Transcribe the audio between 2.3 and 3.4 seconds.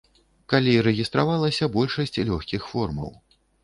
лёгкіх формаў.